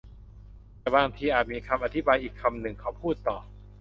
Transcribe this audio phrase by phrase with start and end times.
[0.79, 3.37] แต่บางทีอาจมีคำอธิบายอีกคำหนึ่งเขาพูดต่อ